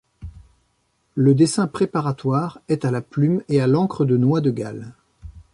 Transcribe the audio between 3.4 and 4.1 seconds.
et à l'encre